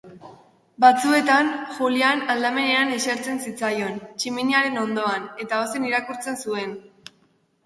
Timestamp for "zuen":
6.47-6.75